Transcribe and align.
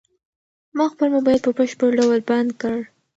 ما 0.77 0.85
خپل 0.93 1.07
موبايل 1.15 1.39
په 1.43 1.51
بشپړ 1.57 1.89
ډول 1.99 2.19
بند 2.29 2.49
کړ. 2.61 2.77